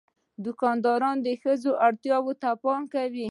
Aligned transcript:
دوکاندار 0.45 1.01
د 1.27 1.29
ښځو 1.41 1.71
اړتیا 1.87 2.17
ته 2.41 2.49
پام 2.63 2.81
کوي. 2.93 3.19